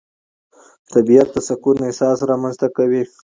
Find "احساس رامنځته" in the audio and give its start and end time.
1.87-2.67